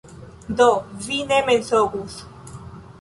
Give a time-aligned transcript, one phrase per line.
[0.61, 0.69] Do,
[1.09, 2.17] vi ne mensogus.